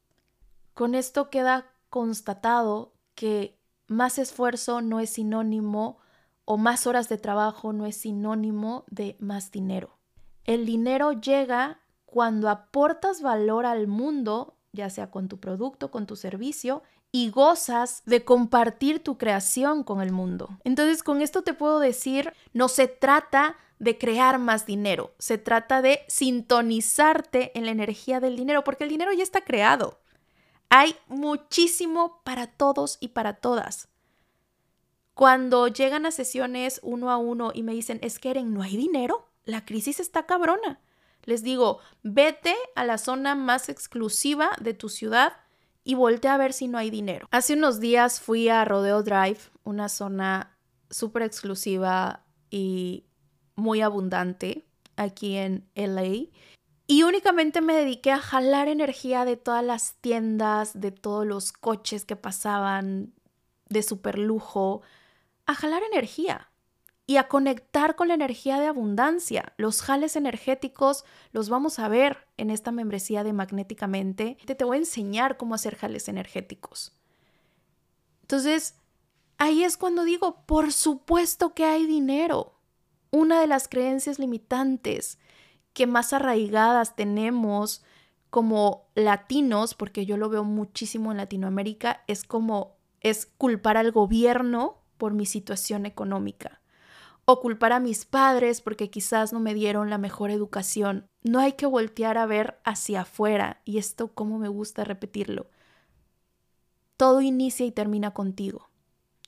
Con 0.72 0.94
esto 0.94 1.28
queda 1.28 1.66
constatado 1.90 2.94
que 3.14 3.58
más 3.88 4.18
esfuerzo 4.18 4.80
no 4.80 5.00
es 5.00 5.10
sinónimo 5.10 5.98
o 6.44 6.56
más 6.56 6.86
horas 6.86 7.08
de 7.08 7.18
trabajo 7.18 7.72
no 7.72 7.84
es 7.84 7.96
sinónimo 7.96 8.84
de 8.88 9.16
más 9.18 9.50
dinero. 9.50 9.98
El 10.44 10.64
dinero 10.64 11.12
llega 11.12 11.80
cuando 12.06 12.48
aportas 12.48 13.22
valor 13.22 13.66
al 13.66 13.88
mundo, 13.88 14.56
ya 14.72 14.88
sea 14.88 15.10
con 15.10 15.28
tu 15.28 15.40
producto, 15.40 15.90
con 15.90 16.06
tu 16.06 16.14
servicio, 16.14 16.82
y 17.12 17.28
gozas 17.28 18.02
de 18.06 18.24
compartir 18.24 19.04
tu 19.04 19.18
creación 19.18 19.84
con 19.84 20.00
el 20.00 20.10
mundo. 20.10 20.48
Entonces, 20.64 21.02
con 21.02 21.20
esto 21.20 21.42
te 21.42 21.52
puedo 21.52 21.78
decir, 21.78 22.32
no 22.54 22.68
se 22.68 22.88
trata 22.88 23.56
de 23.78 23.98
crear 23.98 24.38
más 24.38 24.64
dinero, 24.64 25.12
se 25.18 25.36
trata 25.36 25.82
de 25.82 26.00
sintonizarte 26.08 27.56
en 27.56 27.66
la 27.66 27.72
energía 27.72 28.18
del 28.18 28.36
dinero, 28.36 28.64
porque 28.64 28.84
el 28.84 28.90
dinero 28.90 29.12
ya 29.12 29.22
está 29.22 29.42
creado. 29.42 30.00
Hay 30.70 30.96
muchísimo 31.06 32.22
para 32.24 32.46
todos 32.46 32.96
y 32.98 33.08
para 33.08 33.34
todas. 33.34 33.88
Cuando 35.12 35.68
llegan 35.68 36.06
a 36.06 36.12
sesiones 36.12 36.80
uno 36.82 37.10
a 37.10 37.18
uno 37.18 37.50
y 37.52 37.62
me 37.62 37.74
dicen, 37.74 37.98
es 38.02 38.18
que 38.18 38.30
Eren, 38.30 38.54
no 38.54 38.62
hay 38.62 38.78
dinero, 38.78 39.28
la 39.44 39.66
crisis 39.66 40.00
está 40.00 40.24
cabrona. 40.24 40.80
Les 41.24 41.42
digo, 41.42 41.80
vete 42.02 42.56
a 42.74 42.84
la 42.84 42.96
zona 42.96 43.34
más 43.34 43.68
exclusiva 43.68 44.52
de 44.60 44.72
tu 44.72 44.88
ciudad 44.88 45.41
y 45.84 45.94
voltea 45.94 46.34
a 46.34 46.38
ver 46.38 46.52
si 46.52 46.68
no 46.68 46.78
hay 46.78 46.90
dinero. 46.90 47.26
Hace 47.30 47.54
unos 47.54 47.80
días 47.80 48.20
fui 48.20 48.48
a 48.48 48.64
Rodeo 48.64 49.02
Drive, 49.02 49.38
una 49.64 49.88
zona 49.88 50.56
súper 50.90 51.22
exclusiva 51.22 52.24
y 52.50 53.04
muy 53.56 53.80
abundante 53.80 54.66
aquí 54.96 55.36
en 55.36 55.68
LA. 55.74 56.28
Y 56.86 57.02
únicamente 57.04 57.60
me 57.60 57.74
dediqué 57.74 58.12
a 58.12 58.18
jalar 58.18 58.68
energía 58.68 59.24
de 59.24 59.36
todas 59.36 59.64
las 59.64 59.94
tiendas, 60.00 60.78
de 60.78 60.90
todos 60.90 61.26
los 61.26 61.52
coches 61.52 62.04
que 62.04 62.16
pasaban 62.16 63.14
de 63.68 63.82
super 63.82 64.18
lujo, 64.18 64.82
a 65.46 65.54
jalar 65.54 65.82
energía 65.90 66.51
y 67.06 67.16
a 67.16 67.28
conectar 67.28 67.96
con 67.96 68.08
la 68.08 68.14
energía 68.14 68.60
de 68.60 68.66
abundancia. 68.66 69.52
Los 69.56 69.82
jales 69.82 70.16
energéticos 70.16 71.04
los 71.32 71.48
vamos 71.48 71.78
a 71.78 71.88
ver 71.88 72.28
en 72.36 72.50
esta 72.50 72.70
membresía 72.70 73.24
de 73.24 73.32
Magnéticamente. 73.32 74.36
Te, 74.44 74.64
voy 74.64 74.76
a 74.76 74.80
enseñar 74.80 75.36
cómo 75.36 75.54
hacer 75.54 75.76
jales 75.76 76.08
energéticos. 76.08 76.92
Entonces, 78.22 78.76
ahí 79.36 79.64
es 79.64 79.76
cuando 79.76 80.04
digo, 80.04 80.46
por 80.46 80.72
supuesto 80.72 81.54
que 81.54 81.64
hay 81.64 81.86
dinero. 81.86 82.54
Una 83.10 83.40
de 83.40 83.46
las 83.46 83.68
creencias 83.68 84.18
limitantes 84.18 85.18
que 85.74 85.86
más 85.86 86.12
arraigadas 86.12 86.96
tenemos 86.96 87.82
como 88.30 88.86
latinos, 88.94 89.74
porque 89.74 90.06
yo 90.06 90.16
lo 90.16 90.30
veo 90.30 90.44
muchísimo 90.44 91.10
en 91.10 91.18
Latinoamérica, 91.18 92.04
es 92.06 92.24
como 92.24 92.76
es 93.00 93.26
culpar 93.26 93.76
al 93.76 93.90
gobierno 93.90 94.78
por 94.96 95.12
mi 95.12 95.26
situación 95.26 95.84
económica 95.84 96.61
o 97.32 97.40
culpar 97.40 97.72
a 97.72 97.80
mis 97.80 98.04
padres 98.04 98.60
porque 98.60 98.90
quizás 98.90 99.32
no 99.32 99.40
me 99.40 99.54
dieron 99.54 99.88
la 99.88 99.98
mejor 99.98 100.30
educación. 100.30 101.08
No 101.22 101.38
hay 101.38 101.52
que 101.52 101.66
voltear 101.66 102.18
a 102.18 102.26
ver 102.26 102.60
hacia 102.64 103.02
afuera 103.02 103.62
y 103.64 103.78
esto 103.78 104.12
como 104.12 104.38
me 104.38 104.48
gusta 104.48 104.84
repetirlo. 104.84 105.46
Todo 106.96 107.22
inicia 107.22 107.64
y 107.64 107.72
termina 107.72 108.12
contigo. 108.12 108.68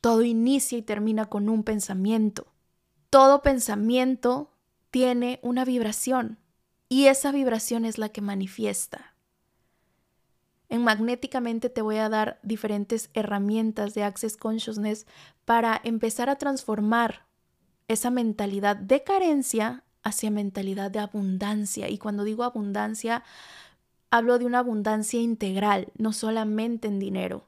Todo 0.00 0.22
inicia 0.22 0.76
y 0.76 0.82
termina 0.82 1.26
con 1.26 1.48
un 1.48 1.64
pensamiento. 1.64 2.52
Todo 3.08 3.40
pensamiento 3.40 4.52
tiene 4.90 5.40
una 5.42 5.64
vibración 5.64 6.38
y 6.88 7.06
esa 7.06 7.32
vibración 7.32 7.86
es 7.86 7.96
la 7.96 8.10
que 8.10 8.20
manifiesta. 8.20 9.14
En 10.68 10.84
Magnéticamente 10.84 11.70
te 11.70 11.80
voy 11.80 11.96
a 11.96 12.08
dar 12.08 12.38
diferentes 12.42 13.08
herramientas 13.14 13.94
de 13.94 14.02
Access 14.02 14.36
Consciousness 14.36 15.06
para 15.44 15.80
empezar 15.84 16.28
a 16.28 16.36
transformar 16.36 17.24
esa 17.88 18.10
mentalidad 18.10 18.76
de 18.76 19.02
carencia 19.02 19.84
hacia 20.02 20.30
mentalidad 20.30 20.90
de 20.90 21.00
abundancia. 21.00 21.88
Y 21.88 21.98
cuando 21.98 22.24
digo 22.24 22.44
abundancia, 22.44 23.24
hablo 24.10 24.38
de 24.38 24.46
una 24.46 24.60
abundancia 24.60 25.20
integral, 25.20 25.92
no 25.98 26.12
solamente 26.12 26.88
en 26.88 26.98
dinero. 26.98 27.46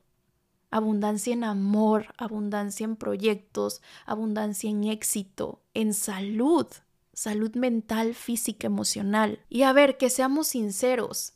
Abundancia 0.71 1.33
en 1.33 1.45
amor, 1.45 2.15
abundancia 2.17 2.85
en 2.85 2.97
proyectos, 2.97 3.83
abundancia 4.05 4.69
en 4.69 4.85
éxito, 4.85 5.61
en 5.75 5.95
salud, 5.95 6.67
salud 7.13 7.55
mental, 7.55 8.15
física, 8.15 8.67
emocional. 8.67 9.41
Y 9.49 9.63
a 9.63 9.73
ver, 9.73 9.97
que 9.97 10.11
seamos 10.11 10.49
sinceros, 10.49 11.35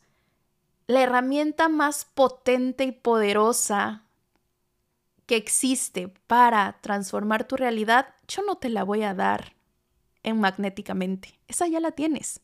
la 0.87 1.01
herramienta 1.01 1.69
más 1.69 2.05
potente 2.05 2.83
y 2.83 2.91
poderosa 2.91 4.03
que 5.25 5.35
existe 5.35 6.09
para 6.27 6.77
transformar 6.81 7.47
tu 7.47 7.55
realidad, 7.55 8.15
yo 8.27 8.43
no 8.43 8.55
te 8.55 8.69
la 8.69 8.83
voy 8.83 9.03
a 9.03 9.13
dar 9.13 9.55
en 10.23 10.39
magnéticamente. 10.39 11.39
Esa 11.47 11.67
ya 11.67 11.79
la 11.79 11.91
tienes. 11.91 12.41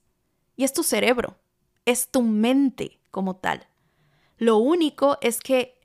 Y 0.56 0.64
es 0.64 0.74
tu 0.74 0.84
cerebro, 0.84 1.38
es 1.86 2.10
tu 2.10 2.22
mente 2.22 3.00
como 3.12 3.36
tal. 3.36 3.68
Lo 4.38 4.58
único 4.58 5.18
es 5.22 5.40
que 5.40 5.80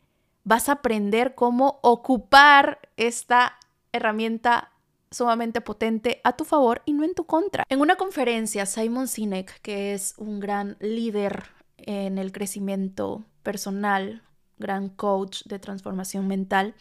vas 0.45 0.69
a 0.69 0.73
aprender 0.73 1.35
cómo 1.35 1.79
ocupar 1.83 2.81
esta 2.97 3.59
herramienta 3.93 4.73
sumamente 5.11 5.61
potente 5.61 6.21
a 6.25 6.37
tu 6.37 6.45
favor 6.45 6.83
y 6.85 6.95
no 6.95 7.05
en 7.05 7.15
tu 7.15 7.25
contra. 7.25 7.65
En 7.69 7.81
una 7.81 7.97
conferencia, 7.97 8.67
Simon 8.67 9.09
Sinek, 9.09 9.61
que 9.61 9.93
es 9.93 10.15
un 10.17 10.41
gran 10.41 10.77
líder 10.81 11.45
en 11.77 12.19
el 12.19 12.33
crecimiento 12.33 13.25
personal, 13.43 14.23
gran 14.63 14.89
coach 14.89 15.43
de 15.45 15.59
transformación 15.59 16.27
mental, 16.27 16.75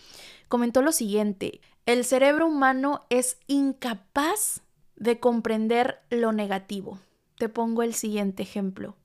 comentó 0.47 0.81
lo 0.81 0.93
siguiente, 0.93 1.59
el 1.85 2.05
cerebro 2.05 2.47
humano 2.47 3.05
es 3.09 3.37
incapaz 3.47 4.61
de 4.95 5.19
comprender 5.19 5.99
lo 6.09 6.31
negativo. 6.31 6.99
Te 7.37 7.49
pongo 7.49 7.83
el 7.83 7.95
siguiente 7.95 8.43
ejemplo. 8.43 8.95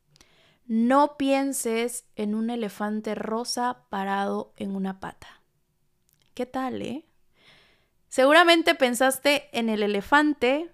No 0.66 1.16
pienses 1.16 2.04
en 2.16 2.34
un 2.34 2.50
elefante 2.50 3.14
rosa 3.14 3.84
parado 3.88 4.52
en 4.56 4.76
una 4.76 5.00
pata. 5.00 5.40
¿Qué 6.34 6.44
tal, 6.44 6.82
eh? 6.82 7.06
Seguramente 8.08 8.74
pensaste 8.74 9.48
en 9.58 9.68
el 9.68 9.82
elefante 9.82 10.70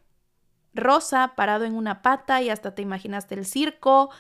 rosa 0.75 1.35
parado 1.37 1.65
en 1.65 1.77
una 1.77 2.03
pata 2.03 2.43
y 2.43 2.51
hasta 2.51 2.75
te 2.75 2.83
imaginaste 2.83 3.37
el 3.37 3.47
circo. 3.47 4.11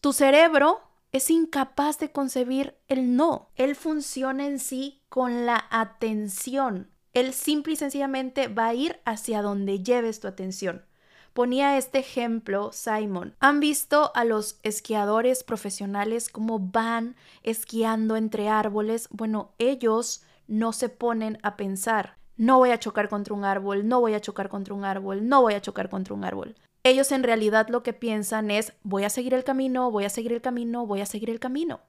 Tu 0.00 0.12
cerebro 0.12 0.80
es 1.12 1.30
incapaz 1.30 1.98
de 1.98 2.10
concebir 2.10 2.78
el 2.88 3.16
no. 3.16 3.50
Él 3.56 3.76
funciona 3.76 4.46
en 4.46 4.58
sí 4.58 5.02
con 5.10 5.44
la 5.44 5.66
atención. 5.70 6.90
Él 7.12 7.34
simple 7.34 7.74
y 7.74 7.76
sencillamente 7.76 8.48
va 8.48 8.68
a 8.68 8.74
ir 8.74 9.00
hacia 9.04 9.42
donde 9.42 9.82
lleves 9.82 10.20
tu 10.20 10.28
atención. 10.28 10.86
Ponía 11.34 11.76
este 11.76 11.98
ejemplo 11.98 12.72
Simon. 12.72 13.34
¿Han 13.40 13.60
visto 13.60 14.10
a 14.14 14.24
los 14.24 14.58
esquiadores 14.62 15.44
profesionales 15.44 16.30
cómo 16.30 16.58
van 16.58 17.16
esquiando 17.42 18.16
entre 18.16 18.48
árboles? 18.48 19.08
Bueno, 19.10 19.52
ellos 19.58 20.22
no 20.46 20.72
se 20.72 20.88
ponen 20.88 21.38
a 21.42 21.56
pensar, 21.56 22.16
no 22.36 22.58
voy 22.58 22.70
a 22.70 22.78
chocar 22.78 23.08
contra 23.08 23.34
un 23.34 23.44
árbol, 23.44 23.86
no 23.86 24.00
voy 24.00 24.14
a 24.14 24.20
chocar 24.20 24.48
contra 24.48 24.74
un 24.74 24.84
árbol, 24.84 25.26
no 25.26 25.42
voy 25.42 25.54
a 25.54 25.62
chocar 25.62 25.88
contra 25.88 26.14
un 26.14 26.24
árbol 26.24 26.54
ellos 26.84 27.12
en 27.12 27.22
realidad 27.22 27.68
lo 27.68 27.82
que 27.82 27.92
piensan 27.92 28.50
es 28.50 28.72
voy 28.82 29.04
a 29.04 29.10
seguir 29.10 29.34
el 29.34 29.44
camino, 29.44 29.90
voy 29.90 30.04
a 30.04 30.10
seguir 30.10 30.32
el 30.32 30.40
camino, 30.40 30.86
voy 30.86 31.00
a 31.00 31.06
seguir 31.06 31.30
el 31.30 31.40
camino. 31.40 31.80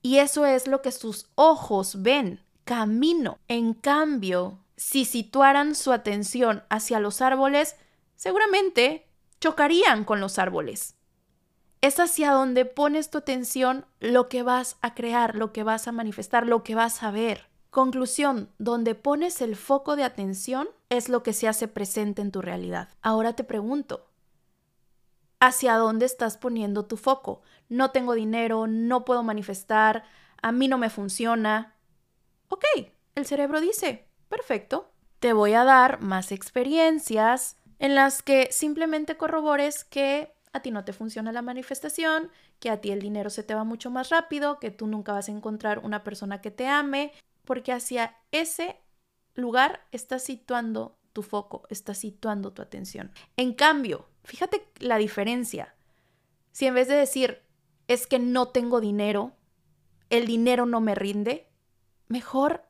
Y 0.00 0.18
eso 0.18 0.46
es 0.46 0.66
lo 0.66 0.80
que 0.80 0.92
sus 0.92 1.28
ojos 1.34 2.02
ven, 2.02 2.40
camino. 2.64 3.38
En 3.48 3.74
cambio, 3.74 4.60
si 4.76 5.04
situaran 5.04 5.74
su 5.74 5.92
atención 5.92 6.62
hacia 6.70 7.00
los 7.00 7.20
árboles, 7.20 7.76
seguramente 8.16 9.06
chocarían 9.40 10.04
con 10.04 10.20
los 10.20 10.38
árboles. 10.38 10.94
Es 11.80 12.00
hacia 12.00 12.32
donde 12.32 12.64
pones 12.64 13.10
tu 13.10 13.18
atención 13.18 13.86
lo 14.00 14.28
que 14.28 14.42
vas 14.42 14.76
a 14.80 14.94
crear, 14.94 15.36
lo 15.36 15.52
que 15.52 15.62
vas 15.62 15.86
a 15.86 15.92
manifestar, 15.92 16.46
lo 16.46 16.64
que 16.64 16.74
vas 16.74 17.02
a 17.02 17.10
ver. 17.10 17.48
Conclusión, 17.70 18.50
donde 18.58 18.94
pones 18.94 19.40
el 19.42 19.54
foco 19.54 19.94
de 19.94 20.02
atención 20.02 20.68
es 20.88 21.08
lo 21.08 21.22
que 21.22 21.32
se 21.32 21.46
hace 21.46 21.68
presente 21.68 22.22
en 22.22 22.32
tu 22.32 22.40
realidad. 22.40 22.88
Ahora 23.02 23.34
te 23.34 23.44
pregunto, 23.44 24.07
hacia 25.40 25.76
dónde 25.76 26.06
estás 26.06 26.36
poniendo 26.36 26.86
tu 26.86 26.96
foco. 26.96 27.42
No 27.68 27.90
tengo 27.90 28.14
dinero, 28.14 28.66
no 28.66 29.04
puedo 29.04 29.22
manifestar, 29.22 30.04
a 30.42 30.52
mí 30.52 30.68
no 30.68 30.78
me 30.78 30.90
funciona. 30.90 31.74
Ok, 32.48 32.64
el 33.14 33.26
cerebro 33.26 33.60
dice, 33.60 34.08
perfecto, 34.28 34.90
te 35.18 35.32
voy 35.32 35.54
a 35.54 35.64
dar 35.64 36.00
más 36.00 36.32
experiencias 36.32 37.56
en 37.78 37.94
las 37.94 38.22
que 38.22 38.48
simplemente 38.50 39.16
corrobores 39.16 39.84
que 39.84 40.32
a 40.52 40.60
ti 40.60 40.70
no 40.70 40.84
te 40.84 40.92
funciona 40.92 41.32
la 41.32 41.42
manifestación, 41.42 42.30
que 42.58 42.70
a 42.70 42.80
ti 42.80 42.90
el 42.90 43.00
dinero 43.00 43.30
se 43.30 43.42
te 43.42 43.54
va 43.54 43.64
mucho 43.64 43.90
más 43.90 44.08
rápido, 44.10 44.58
que 44.58 44.70
tú 44.70 44.86
nunca 44.86 45.12
vas 45.12 45.28
a 45.28 45.32
encontrar 45.32 45.80
una 45.80 46.04
persona 46.04 46.40
que 46.40 46.50
te 46.50 46.66
ame, 46.66 47.12
porque 47.44 47.72
hacia 47.72 48.16
ese 48.32 48.80
lugar 49.34 49.86
estás 49.92 50.24
situando 50.24 50.96
tu 51.12 51.22
foco, 51.22 51.62
estás 51.68 51.98
situando 51.98 52.52
tu 52.52 52.62
atención. 52.62 53.12
En 53.36 53.52
cambio, 53.52 54.08
Fíjate 54.28 54.68
la 54.78 54.98
diferencia. 54.98 55.74
Si 56.52 56.66
en 56.66 56.74
vez 56.74 56.86
de 56.86 56.96
decir, 56.96 57.40
es 57.86 58.06
que 58.06 58.18
no 58.18 58.48
tengo 58.48 58.78
dinero, 58.78 59.32
el 60.10 60.26
dinero 60.26 60.66
no 60.66 60.82
me 60.82 60.94
rinde, 60.94 61.48
mejor 62.08 62.66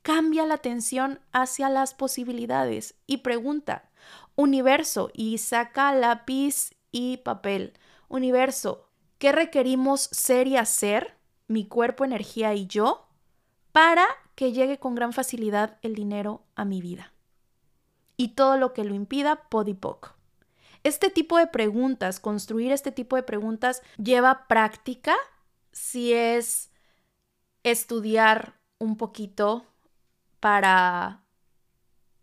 cambia 0.00 0.46
la 0.46 0.54
atención 0.54 1.20
hacia 1.32 1.68
las 1.68 1.92
posibilidades 1.92 2.94
y 3.06 3.18
pregunta, 3.18 3.90
universo, 4.36 5.10
y 5.12 5.36
saca 5.36 5.92
lápiz 5.92 6.70
y 6.92 7.18
papel. 7.18 7.74
Universo, 8.08 8.88
¿qué 9.18 9.32
requerimos 9.32 10.00
ser 10.00 10.46
y 10.46 10.56
hacer, 10.56 11.18
mi 11.46 11.66
cuerpo, 11.66 12.06
energía 12.06 12.54
y 12.54 12.66
yo, 12.66 13.06
para 13.72 14.06
que 14.34 14.52
llegue 14.52 14.78
con 14.78 14.94
gran 14.94 15.12
facilidad 15.12 15.76
el 15.82 15.94
dinero 15.94 16.42
a 16.54 16.64
mi 16.64 16.80
vida? 16.80 17.12
Y 18.16 18.28
todo 18.28 18.56
lo 18.56 18.72
que 18.72 18.84
lo 18.84 18.94
impida, 18.94 19.50
podipoc. 19.50 20.15
Este 20.86 21.10
tipo 21.10 21.36
de 21.36 21.48
preguntas, 21.48 22.20
construir 22.20 22.70
este 22.70 22.92
tipo 22.92 23.16
de 23.16 23.24
preguntas 23.24 23.82
lleva 24.00 24.46
práctica, 24.46 25.16
si 25.72 26.12
es 26.12 26.70
estudiar 27.64 28.54
un 28.78 28.96
poquito 28.96 29.66
para 30.38 31.24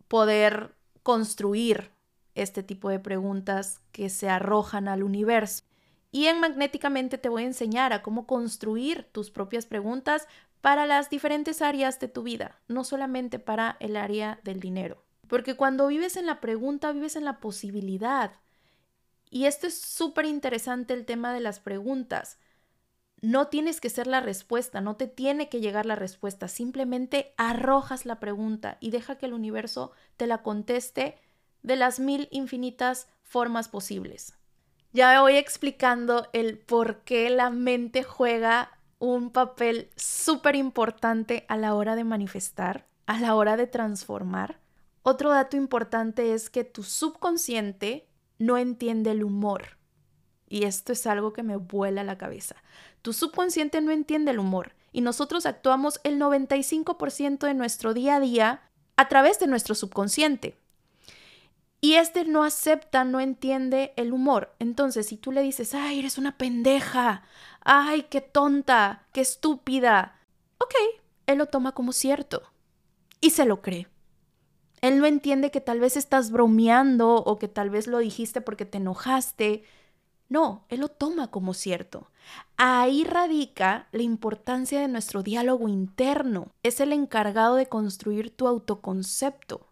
poder 0.08 0.74
construir 1.02 1.90
este 2.34 2.62
tipo 2.62 2.88
de 2.88 2.98
preguntas 3.00 3.82
que 3.92 4.08
se 4.08 4.30
arrojan 4.30 4.88
al 4.88 5.02
universo. 5.02 5.64
Y 6.10 6.28
en 6.28 6.40
Magnéticamente 6.40 7.18
te 7.18 7.28
voy 7.28 7.42
a 7.42 7.48
enseñar 7.48 7.92
a 7.92 8.00
cómo 8.00 8.26
construir 8.26 9.06
tus 9.12 9.30
propias 9.30 9.66
preguntas 9.66 10.26
para 10.62 10.86
las 10.86 11.10
diferentes 11.10 11.60
áreas 11.60 12.00
de 12.00 12.08
tu 12.08 12.22
vida, 12.22 12.62
no 12.68 12.82
solamente 12.84 13.38
para 13.38 13.76
el 13.80 13.98
área 13.98 14.40
del 14.42 14.58
dinero. 14.58 15.04
Porque 15.28 15.54
cuando 15.54 15.88
vives 15.88 16.16
en 16.16 16.24
la 16.24 16.40
pregunta, 16.40 16.92
vives 16.92 17.16
en 17.16 17.26
la 17.26 17.40
posibilidad. 17.40 18.32
Y 19.34 19.46
esto 19.46 19.66
es 19.66 19.76
súper 19.80 20.26
interesante 20.26 20.94
el 20.94 21.04
tema 21.04 21.34
de 21.34 21.40
las 21.40 21.58
preguntas. 21.58 22.38
No 23.20 23.48
tienes 23.48 23.80
que 23.80 23.90
ser 23.90 24.06
la 24.06 24.20
respuesta, 24.20 24.80
no 24.80 24.94
te 24.94 25.08
tiene 25.08 25.48
que 25.48 25.60
llegar 25.60 25.86
la 25.86 25.96
respuesta, 25.96 26.46
simplemente 26.46 27.34
arrojas 27.36 28.06
la 28.06 28.20
pregunta 28.20 28.78
y 28.78 28.92
deja 28.92 29.18
que 29.18 29.26
el 29.26 29.32
universo 29.32 29.90
te 30.16 30.28
la 30.28 30.44
conteste 30.44 31.18
de 31.64 31.74
las 31.74 31.98
mil 31.98 32.28
infinitas 32.30 33.08
formas 33.24 33.68
posibles. 33.68 34.34
Ya 34.92 35.20
voy 35.20 35.34
explicando 35.34 36.28
el 36.32 36.56
por 36.56 37.00
qué 37.00 37.28
la 37.28 37.50
mente 37.50 38.04
juega 38.04 38.78
un 39.00 39.30
papel 39.30 39.90
súper 39.96 40.54
importante 40.54 41.44
a 41.48 41.56
la 41.56 41.74
hora 41.74 41.96
de 41.96 42.04
manifestar, 42.04 42.86
a 43.06 43.18
la 43.18 43.34
hora 43.34 43.56
de 43.56 43.66
transformar. 43.66 44.60
Otro 45.02 45.30
dato 45.30 45.56
importante 45.56 46.34
es 46.34 46.50
que 46.50 46.62
tu 46.62 46.84
subconsciente 46.84 48.06
no 48.38 48.58
entiende 48.58 49.10
el 49.10 49.24
humor. 49.24 49.78
Y 50.48 50.64
esto 50.64 50.92
es 50.92 51.06
algo 51.06 51.32
que 51.32 51.42
me 51.42 51.56
vuela 51.56 52.04
la 52.04 52.18
cabeza. 52.18 52.56
Tu 53.02 53.12
subconsciente 53.12 53.80
no 53.80 53.90
entiende 53.90 54.30
el 54.30 54.38
humor 54.38 54.72
y 54.92 55.00
nosotros 55.00 55.46
actuamos 55.46 56.00
el 56.04 56.20
95% 56.20 57.46
de 57.46 57.54
nuestro 57.54 57.94
día 57.94 58.16
a 58.16 58.20
día 58.20 58.62
a 58.96 59.08
través 59.08 59.38
de 59.38 59.46
nuestro 59.46 59.74
subconsciente. 59.74 60.56
Y 61.80 61.96
este 61.96 62.24
no 62.24 62.44
acepta, 62.44 63.04
no 63.04 63.20
entiende 63.20 63.92
el 63.96 64.12
humor. 64.12 64.54
Entonces, 64.58 65.06
si 65.06 65.16
tú 65.18 65.32
le 65.32 65.42
dices, 65.42 65.74
ay, 65.74 65.98
eres 65.98 66.16
una 66.16 66.38
pendeja, 66.38 67.24
ay, 67.60 68.04
qué 68.04 68.22
tonta, 68.22 69.06
qué 69.12 69.20
estúpida, 69.20 70.18
ok, 70.58 70.74
él 71.26 71.38
lo 71.38 71.46
toma 71.46 71.72
como 71.72 71.92
cierto 71.92 72.42
y 73.20 73.30
se 73.30 73.44
lo 73.44 73.60
cree. 73.60 73.88
Él 74.84 74.98
no 74.98 75.06
entiende 75.06 75.50
que 75.50 75.62
tal 75.62 75.80
vez 75.80 75.96
estás 75.96 76.30
bromeando 76.30 77.14
o 77.14 77.38
que 77.38 77.48
tal 77.48 77.70
vez 77.70 77.86
lo 77.86 77.96
dijiste 78.00 78.42
porque 78.42 78.66
te 78.66 78.76
enojaste, 78.76 79.64
no, 80.28 80.66
él 80.68 80.80
lo 80.80 80.88
toma 80.88 81.30
como 81.30 81.54
cierto. 81.54 82.10
Ahí 82.58 83.02
radica 83.04 83.88
la 83.92 84.02
importancia 84.02 84.82
de 84.82 84.88
nuestro 84.88 85.22
diálogo 85.22 85.70
interno. 85.70 86.52
Es 86.62 86.80
el 86.80 86.92
encargado 86.92 87.54
de 87.54 87.66
construir 87.66 88.36
tu 88.36 88.46
autoconcepto. 88.46 89.68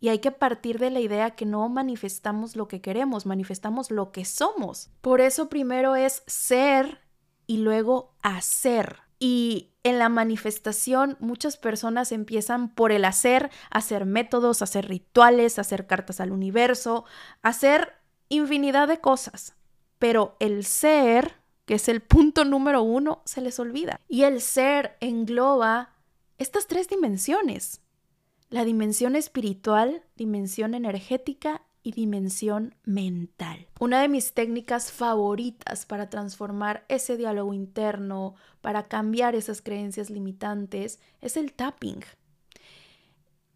Y 0.00 0.08
hay 0.08 0.20
que 0.20 0.30
partir 0.30 0.78
de 0.78 0.88
la 0.88 1.00
idea 1.00 1.32
que 1.32 1.44
no 1.44 1.68
manifestamos 1.68 2.56
lo 2.56 2.66
que 2.66 2.80
queremos, 2.80 3.26
manifestamos 3.26 3.90
lo 3.90 4.10
que 4.10 4.24
somos. 4.24 4.88
Por 5.02 5.20
eso 5.20 5.50
primero 5.50 5.96
es 5.96 6.22
ser 6.26 7.02
y 7.46 7.58
luego 7.58 8.14
hacer. 8.22 9.00
Y 9.18 9.74
en 9.88 9.98
la 9.98 10.08
manifestación 10.08 11.16
muchas 11.20 11.56
personas 11.56 12.12
empiezan 12.12 12.68
por 12.74 12.92
el 12.92 13.04
hacer, 13.04 13.50
hacer 13.70 14.04
métodos, 14.06 14.62
hacer 14.62 14.88
rituales, 14.88 15.58
hacer 15.58 15.86
cartas 15.86 16.20
al 16.20 16.32
universo, 16.32 17.04
hacer 17.42 17.94
infinidad 18.28 18.88
de 18.88 19.00
cosas 19.00 19.56
pero 19.98 20.36
el 20.40 20.64
ser, 20.64 21.36
que 21.64 21.74
es 21.74 21.88
el 21.88 22.00
punto 22.00 22.44
número 22.44 22.82
uno, 22.82 23.22
se 23.24 23.40
les 23.40 23.58
olvida. 23.58 24.00
Y 24.08 24.22
el 24.22 24.40
ser 24.40 24.96
engloba 25.00 25.94
estas 26.38 26.66
tres 26.66 26.88
dimensiones. 26.88 27.80
La 28.48 28.64
dimensión 28.64 29.16
espiritual, 29.16 30.04
dimensión 30.16 30.74
energética 30.74 31.62
y 31.86 31.92
dimensión 31.92 32.74
mental. 32.82 33.68
Una 33.78 34.00
de 34.00 34.08
mis 34.08 34.32
técnicas 34.32 34.90
favoritas 34.90 35.86
para 35.86 36.10
transformar 36.10 36.84
ese 36.88 37.16
diálogo 37.16 37.54
interno, 37.54 38.34
para 38.60 38.82
cambiar 38.82 39.36
esas 39.36 39.62
creencias 39.62 40.10
limitantes, 40.10 40.98
es 41.20 41.36
el 41.36 41.52
tapping. 41.52 42.00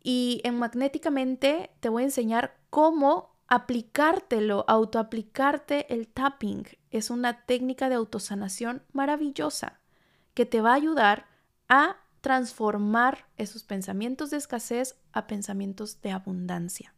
Y 0.05 0.41
en 0.45 0.61
Magnéticamente 0.61 1.73
te 1.81 1.89
voy 1.89 2.05
a 2.05 2.07
enseñar 2.07 2.57
cómo 2.71 3.35
aplicártelo, 3.49 4.65
autoaplicarte 4.69 5.93
el 5.93 6.07
tapping 6.07 6.69
es 6.93 7.11
una 7.11 7.45
técnica 7.47 7.89
de 7.89 7.97
autosanación 7.97 8.85
maravillosa 8.93 9.81
que 10.35 10.47
te 10.47 10.61
va 10.61 10.71
a 10.71 10.77
ayudar 10.77 11.27
a 11.69 11.97
transformar 12.21 13.27
esos 13.37 13.65
pensamientos 13.65 14.31
de 14.31 14.37
escasez 14.37 15.01
a 15.11 15.27
pensamientos 15.27 16.01
de 16.01 16.13
abundancia. 16.13 16.95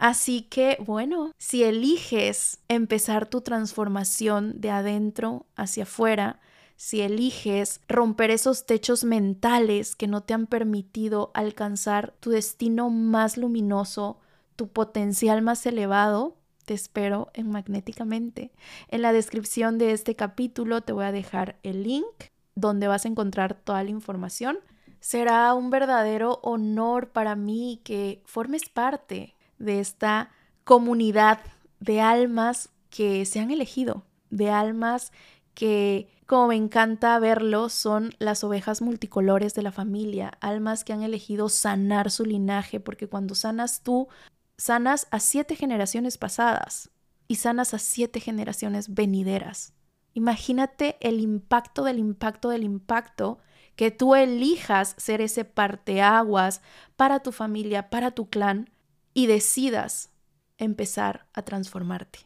Así 0.00 0.40
que, 0.40 0.78
bueno, 0.80 1.30
si 1.36 1.62
eliges 1.62 2.60
empezar 2.68 3.26
tu 3.26 3.42
transformación 3.42 4.58
de 4.58 4.70
adentro 4.70 5.44
hacia 5.56 5.82
afuera, 5.82 6.40
si 6.76 7.02
eliges 7.02 7.82
romper 7.86 8.30
esos 8.30 8.64
techos 8.64 9.04
mentales 9.04 9.94
que 9.96 10.06
no 10.06 10.22
te 10.22 10.32
han 10.32 10.46
permitido 10.46 11.30
alcanzar 11.34 12.14
tu 12.18 12.30
destino 12.30 12.88
más 12.88 13.36
luminoso, 13.36 14.18
tu 14.56 14.68
potencial 14.68 15.42
más 15.42 15.66
elevado, 15.66 16.34
te 16.64 16.72
espero 16.72 17.28
en 17.34 17.50
Magnéticamente. 17.50 18.52
En 18.88 19.02
la 19.02 19.12
descripción 19.12 19.76
de 19.76 19.92
este 19.92 20.16
capítulo 20.16 20.80
te 20.80 20.94
voy 20.94 21.04
a 21.04 21.12
dejar 21.12 21.58
el 21.62 21.82
link 21.82 22.06
donde 22.54 22.88
vas 22.88 23.04
a 23.04 23.08
encontrar 23.08 23.52
toda 23.52 23.84
la 23.84 23.90
información. 23.90 24.60
Será 25.00 25.52
un 25.52 25.68
verdadero 25.68 26.40
honor 26.42 27.10
para 27.10 27.36
mí 27.36 27.82
que 27.84 28.22
formes 28.24 28.66
parte 28.70 29.34
de 29.60 29.78
esta 29.78 30.30
comunidad 30.64 31.38
de 31.78 32.00
almas 32.00 32.70
que 32.90 33.24
se 33.24 33.38
han 33.38 33.52
elegido, 33.52 34.04
de 34.30 34.50
almas 34.50 35.12
que, 35.54 36.08
como 36.26 36.48
me 36.48 36.56
encanta 36.56 37.18
verlo, 37.18 37.68
son 37.68 38.14
las 38.18 38.42
ovejas 38.42 38.82
multicolores 38.82 39.54
de 39.54 39.62
la 39.62 39.72
familia, 39.72 40.32
almas 40.40 40.84
que 40.84 40.92
han 40.92 41.02
elegido 41.02 41.48
sanar 41.48 42.10
su 42.10 42.24
linaje, 42.24 42.80
porque 42.80 43.08
cuando 43.08 43.34
sanas 43.34 43.82
tú, 43.82 44.08
sanas 44.56 45.06
a 45.10 45.20
siete 45.20 45.56
generaciones 45.56 46.18
pasadas 46.18 46.90
y 47.28 47.36
sanas 47.36 47.74
a 47.74 47.78
siete 47.78 48.20
generaciones 48.20 48.94
venideras. 48.94 49.74
Imagínate 50.14 50.96
el 51.00 51.20
impacto 51.20 51.84
del 51.84 51.98
impacto 51.98 52.50
del 52.50 52.64
impacto 52.64 53.38
que 53.76 53.90
tú 53.90 54.14
elijas 54.14 54.94
ser 54.98 55.20
ese 55.20 55.44
parteaguas 55.44 56.60
para 56.96 57.20
tu 57.20 57.32
familia, 57.32 57.88
para 57.88 58.10
tu 58.10 58.28
clan 58.28 58.68
y 59.14 59.26
decidas 59.26 60.10
empezar 60.58 61.26
a 61.32 61.42
transformarte. 61.42 62.20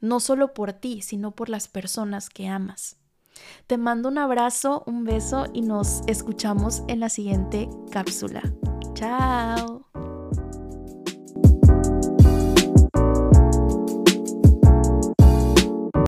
No 0.00 0.20
solo 0.20 0.54
por 0.54 0.72
ti, 0.72 1.02
sino 1.02 1.32
por 1.32 1.48
las 1.48 1.68
personas 1.68 2.30
que 2.30 2.48
amas. 2.48 2.96
Te 3.66 3.78
mando 3.78 4.08
un 4.08 4.18
abrazo, 4.18 4.82
un 4.86 5.04
beso 5.04 5.46
y 5.52 5.62
nos 5.62 6.02
escuchamos 6.06 6.82
en 6.88 7.00
la 7.00 7.08
siguiente 7.08 7.68
cápsula. 7.90 8.42
Chao. 8.94 10.09